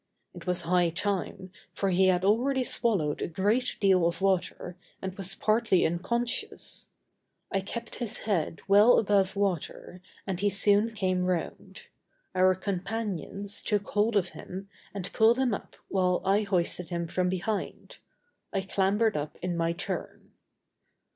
[0.33, 5.15] It was high time, for he had already swallowed a great deal of water and
[5.15, 6.89] was partly unconscious.
[7.51, 11.83] I kept his head well above water and he soon came round.
[12.33, 17.29] Our companions took hold of him and pulled him up while I hoisted him from
[17.29, 17.99] behind.
[18.51, 20.31] I clambered up in my turn.